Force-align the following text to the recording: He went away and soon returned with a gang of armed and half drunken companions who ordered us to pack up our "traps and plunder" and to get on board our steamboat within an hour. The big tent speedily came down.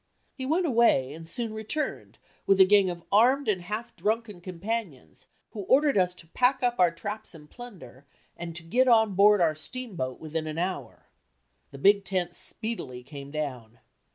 He 0.33 0.47
went 0.47 0.65
away 0.65 1.13
and 1.13 1.27
soon 1.29 1.53
returned 1.53 2.17
with 2.47 2.59
a 2.59 2.65
gang 2.65 2.89
of 2.89 3.03
armed 3.11 3.47
and 3.47 3.61
half 3.61 3.95
drunken 3.95 4.41
companions 4.41 5.27
who 5.51 5.59
ordered 5.65 5.95
us 5.95 6.15
to 6.15 6.27
pack 6.29 6.63
up 6.63 6.79
our 6.79 6.89
"traps 6.89 7.35
and 7.35 7.47
plunder" 7.47 8.07
and 8.35 8.55
to 8.55 8.63
get 8.63 8.87
on 8.87 9.13
board 9.13 9.41
our 9.41 9.53
steamboat 9.53 10.19
within 10.19 10.47
an 10.47 10.57
hour. 10.57 11.05
The 11.69 11.77
big 11.77 12.03
tent 12.03 12.33
speedily 12.33 13.03
came 13.03 13.29
down. 13.29 13.77